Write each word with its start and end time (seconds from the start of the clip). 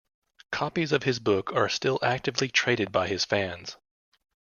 Copies 0.51 0.91
of 0.93 1.03
his 1.03 1.19
books 1.19 1.53
are 1.53 1.69
still 1.69 1.99
actively 2.01 2.47
traded 2.49 2.91
by 2.91 3.07
his 3.07 3.23
fans. 3.23 3.77